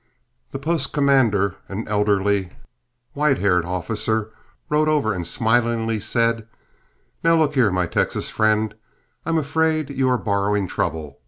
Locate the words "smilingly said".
5.27-6.47